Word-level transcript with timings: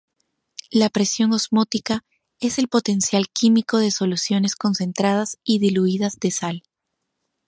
La 0.71 0.89
presión 0.89 1.31
osmótica 1.31 2.03
es 2.39 2.57
el 2.57 2.67
potencial 2.67 3.27
químico 3.31 3.77
de 3.77 3.91
soluciones 3.91 4.55
concentradas 4.55 5.37
y 5.43 5.59
diluidas 5.59 6.19
de 6.19 6.31
sal. 6.31 6.63